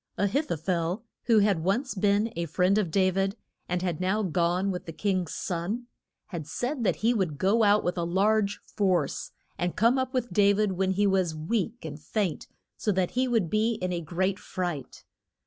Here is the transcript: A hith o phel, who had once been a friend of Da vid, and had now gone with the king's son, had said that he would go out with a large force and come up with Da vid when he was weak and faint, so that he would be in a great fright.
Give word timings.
A 0.17 0.25
hith 0.25 0.49
o 0.51 0.55
phel, 0.57 1.03
who 1.25 1.37
had 1.37 1.63
once 1.63 1.93
been 1.93 2.33
a 2.35 2.47
friend 2.47 2.79
of 2.79 2.89
Da 2.89 3.11
vid, 3.11 3.35
and 3.69 3.83
had 3.83 4.01
now 4.01 4.23
gone 4.23 4.71
with 4.71 4.87
the 4.87 4.91
king's 4.93 5.35
son, 5.35 5.85
had 6.29 6.47
said 6.47 6.83
that 6.83 6.95
he 6.95 7.13
would 7.13 7.37
go 7.37 7.61
out 7.61 7.83
with 7.83 7.99
a 7.99 8.03
large 8.03 8.57
force 8.65 9.29
and 9.59 9.75
come 9.75 9.99
up 9.99 10.11
with 10.11 10.33
Da 10.33 10.53
vid 10.53 10.71
when 10.71 10.93
he 10.93 11.05
was 11.05 11.35
weak 11.35 11.85
and 11.85 11.99
faint, 11.99 12.47
so 12.77 12.91
that 12.91 13.11
he 13.11 13.27
would 13.27 13.47
be 13.47 13.75
in 13.75 13.93
a 13.93 14.01
great 14.01 14.39
fright. 14.39 15.03